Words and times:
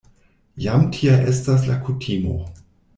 Jam 0.65 0.87
tia 0.95 1.19
estas 1.33 1.69
la 1.73 1.79
kutimo. 1.87 2.37